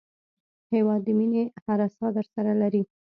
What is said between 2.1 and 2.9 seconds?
درسره لري.